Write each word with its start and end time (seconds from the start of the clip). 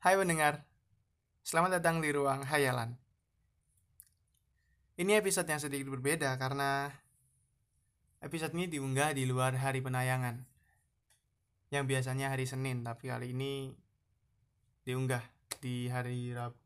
Hai 0.00 0.16
pendengar, 0.16 0.64
selamat 1.44 1.76
datang 1.76 2.00
di 2.00 2.08
ruang 2.08 2.40
hayalan. 2.40 2.96
Ini 4.96 5.20
episode 5.20 5.44
yang 5.44 5.60
sedikit 5.60 5.92
berbeda 5.92 6.40
karena 6.40 6.88
episode 8.24 8.56
ini 8.56 8.64
diunggah 8.64 9.12
di 9.12 9.28
luar 9.28 9.60
hari 9.60 9.84
penayangan. 9.84 10.40
Yang 11.68 11.84
biasanya 11.84 12.32
hari 12.32 12.48
Senin, 12.48 12.80
tapi 12.80 13.12
kali 13.12 13.36
ini 13.36 13.76
diunggah 14.88 15.20
di 15.60 15.92
hari 15.92 16.32
Rabu. 16.32 16.56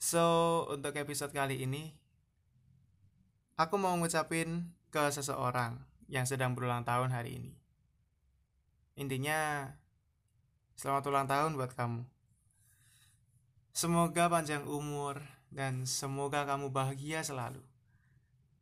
So, 0.00 0.24
untuk 0.72 0.96
episode 0.96 1.36
kali 1.36 1.68
ini, 1.68 1.92
aku 3.60 3.76
mau 3.76 3.92
ngucapin 3.92 4.72
ke 4.88 5.12
seseorang 5.12 5.84
yang 6.08 6.24
sedang 6.24 6.56
berulang 6.56 6.88
tahun 6.88 7.12
hari 7.12 7.36
ini. 7.36 7.52
Intinya, 8.96 9.68
Selamat 10.78 11.10
ulang 11.10 11.26
tahun 11.26 11.58
buat 11.58 11.74
kamu. 11.74 12.06
Semoga 13.74 14.30
panjang 14.30 14.62
umur 14.62 15.18
dan 15.50 15.82
semoga 15.90 16.46
kamu 16.46 16.70
bahagia 16.70 17.18
selalu. 17.26 17.66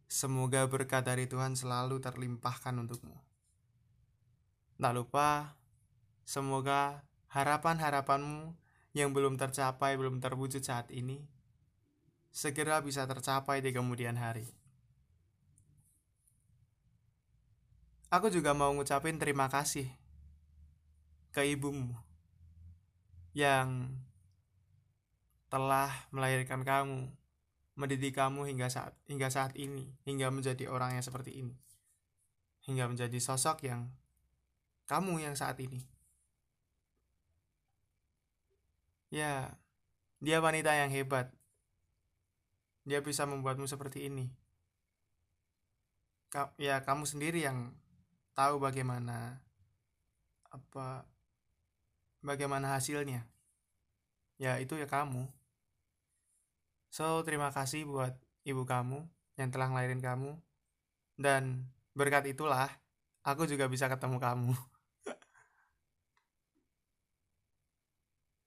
Semoga 0.09 0.65
berkat 0.65 1.05
dari 1.05 1.29
Tuhan 1.29 1.53
selalu 1.61 2.01
terlimpahkan 2.01 2.73
untukmu. 2.73 3.21
Tak 4.81 4.93
lupa, 4.97 5.61
semoga 6.25 7.05
harapan-harapanmu 7.37 8.57
yang 8.97 9.13
belum 9.13 9.37
tercapai, 9.37 10.01
belum 10.01 10.17
terwujud 10.17 10.65
saat 10.65 10.89
ini, 10.89 11.21
segera 12.33 12.81
bisa 12.81 13.05
tercapai 13.05 13.61
di 13.61 13.77
kemudian 13.77 14.17
hari. 14.17 14.49
Aku 18.09 18.33
juga 18.33 18.57
mau 18.57 18.73
ngucapin 18.73 19.21
terima 19.21 19.53
kasih 19.53 19.93
ke 21.29 21.45
ibumu 21.53 22.06
yang 23.37 23.93
telah 25.53 25.93
melahirkan 26.09 26.65
kamu, 26.65 27.13
mendidik 27.77 28.17
kamu 28.17 28.49
hingga 28.49 28.73
saat 28.73 28.97
hingga 29.05 29.29
saat 29.29 29.53
ini, 29.61 29.93
hingga 30.09 30.33
menjadi 30.33 30.73
orang 30.73 30.97
yang 30.97 31.05
seperti 31.05 31.45
ini. 31.45 31.53
Hingga 32.65 32.89
menjadi 32.89 33.21
sosok 33.21 33.69
yang 33.69 33.93
kamu 34.89 35.21
yang 35.21 35.37
saat 35.37 35.61
ini. 35.61 35.85
Ya, 39.13 39.61
dia 40.25 40.41
wanita 40.41 40.73
yang 40.73 40.89
hebat. 40.89 41.29
Dia 42.89 43.05
bisa 43.05 43.29
membuatmu 43.29 43.69
seperti 43.69 44.09
ini. 44.09 44.33
Ka 46.33 46.57
ya, 46.57 46.81
kamu 46.83 47.05
sendiri 47.05 47.45
yang 47.45 47.77
tahu 48.33 48.59
bagaimana 48.59 49.45
apa 50.51 51.05
bagaimana 52.27 52.75
hasilnya. 52.75 53.23
Ya 54.43 54.59
itu 54.59 54.75
ya 54.75 54.91
kamu. 54.91 55.31
So 56.91 57.23
terima 57.23 57.55
kasih 57.55 57.87
buat 57.87 58.19
ibu 58.43 58.67
kamu 58.67 59.07
yang 59.39 59.55
telah 59.55 59.71
ngelahirin 59.71 60.03
kamu. 60.03 60.35
Dan 61.15 61.71
berkat 61.95 62.27
itulah 62.27 62.67
aku 63.23 63.47
juga 63.47 63.71
bisa 63.71 63.87
ketemu 63.87 64.19
kamu. 64.19 64.51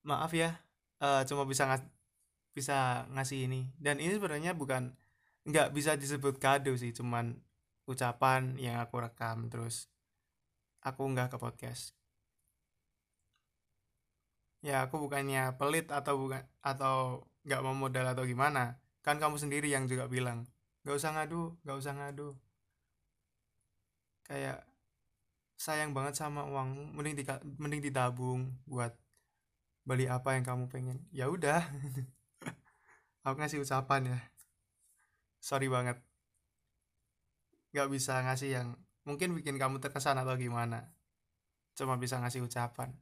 Maaf 0.08 0.32
ya 0.36 0.60
uh, 1.00 1.24
cuma 1.24 1.48
bisa 1.48 1.64
ngas 1.64 1.80
bisa 2.52 3.08
ngasih 3.16 3.48
ini. 3.48 3.72
Dan 3.80 3.96
ini 3.98 4.14
sebenarnya 4.14 4.52
bukan 4.52 4.92
nggak 5.48 5.72
bisa 5.72 5.96
disebut 5.96 6.36
kado 6.36 6.76
sih 6.76 6.92
cuman 6.92 7.40
ucapan 7.88 8.60
yang 8.60 8.76
aku 8.76 9.00
rekam 9.00 9.48
terus 9.48 9.88
aku 10.84 11.00
nggak 11.10 11.32
ke 11.32 11.38
podcast 11.40 11.99
ya 14.60 14.84
aku 14.84 15.00
bukannya 15.00 15.56
pelit 15.56 15.88
atau 15.88 16.14
bukan 16.20 16.44
atau 16.60 17.24
nggak 17.44 17.60
mau 17.64 17.74
modal 17.76 18.06
atau 18.12 18.24
gimana. 18.28 18.76
Kan 19.00 19.16
kamu 19.16 19.40
sendiri 19.40 19.72
yang 19.72 19.88
juga 19.88 20.06
bilang 20.08 20.44
nggak 20.84 20.96
usah 20.96 21.10
ngadu 21.16 21.56
nggak 21.64 21.78
usah 21.80 21.92
ngadu. 21.96 22.28
Kayak 24.28 24.62
sayang 25.60 25.92
banget 25.96 26.14
sama 26.16 26.46
uang 26.48 26.96
mending 26.96 27.16
di, 27.20 27.24
mending 27.60 27.82
ditabung 27.84 28.48
buat 28.64 28.92
beli 29.84 30.06
apa 30.06 30.36
yang 30.36 30.44
kamu 30.44 30.64
pengen. 30.68 30.98
Ya 31.10 31.28
udah. 31.32 31.64
Aku 33.24 33.36
ngasih 33.36 33.60
ucapan 33.60 34.16
ya. 34.16 34.18
Sorry 35.40 35.68
banget. 35.68 36.00
Nggak 37.72 37.88
bisa 37.92 38.20
ngasih 38.24 38.50
yang 38.60 38.68
mungkin 39.08 39.32
bikin 39.36 39.56
kamu 39.56 39.80
terkesan 39.80 40.20
atau 40.20 40.36
gimana. 40.36 40.92
Cuma 41.76 41.96
bisa 41.96 42.20
ngasih 42.20 42.44
ucapan 42.44 42.92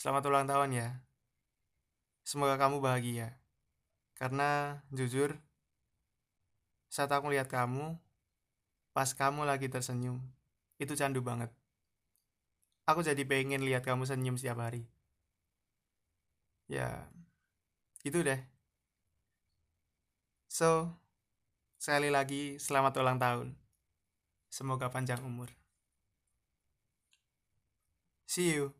Selamat 0.00 0.24
ulang 0.32 0.48
tahun 0.48 0.72
ya. 0.72 0.88
Semoga 2.24 2.56
kamu 2.56 2.80
bahagia. 2.80 3.36
Karena 4.16 4.80
jujur, 4.88 5.36
saat 6.88 7.12
aku 7.12 7.28
lihat 7.28 7.52
kamu, 7.52 8.00
pas 8.96 9.12
kamu 9.12 9.44
lagi 9.44 9.68
tersenyum, 9.68 10.24
itu 10.80 10.96
candu 10.96 11.20
banget. 11.20 11.52
Aku 12.88 13.04
jadi 13.04 13.20
pengen 13.28 13.60
lihat 13.60 13.84
kamu 13.84 14.08
senyum 14.08 14.40
setiap 14.40 14.64
hari. 14.64 14.88
Ya, 16.64 17.04
itu 18.00 18.24
deh. 18.24 18.40
So, 20.48 20.96
sekali 21.76 22.08
lagi 22.08 22.56
selamat 22.56 22.96
ulang 23.04 23.20
tahun. 23.20 23.52
Semoga 24.48 24.88
panjang 24.88 25.20
umur. 25.20 25.52
See 28.24 28.56
you. 28.56 28.79